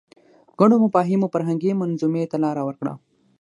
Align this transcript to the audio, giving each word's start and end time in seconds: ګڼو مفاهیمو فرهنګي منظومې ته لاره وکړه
ګڼو 0.59 0.75
مفاهیمو 0.83 1.27
فرهنګي 1.33 1.71
منظومې 1.81 2.23
ته 2.31 2.37
لاره 2.43 2.61
وکړه 2.65 2.93